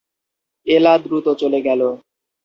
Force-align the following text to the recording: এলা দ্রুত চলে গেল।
এলা 0.67 0.93
দ্রুত 1.03 1.27
চলে 1.41 1.59
গেল। 1.67 1.81